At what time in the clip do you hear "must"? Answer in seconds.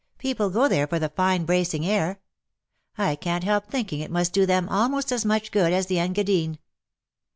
4.09-4.33